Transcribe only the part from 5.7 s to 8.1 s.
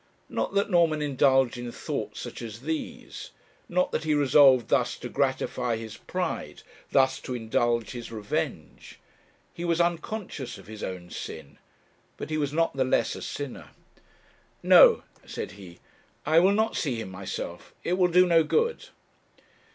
his pride, thus to indulge